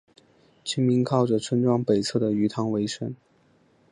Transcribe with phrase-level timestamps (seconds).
[0.65, 3.15] 村民靠着村庄北侧的鱼塘维生。